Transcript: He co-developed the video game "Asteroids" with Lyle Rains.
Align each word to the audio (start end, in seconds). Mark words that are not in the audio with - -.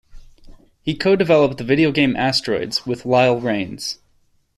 He 0.81 0.95
co-developed 0.95 1.59
the 1.59 1.63
video 1.63 1.91
game 1.91 2.15
"Asteroids" 2.15 2.87
with 2.87 3.05
Lyle 3.05 3.39
Rains. 3.39 3.99